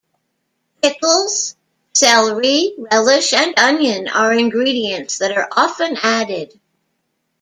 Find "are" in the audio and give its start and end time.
4.07-4.33, 5.37-5.47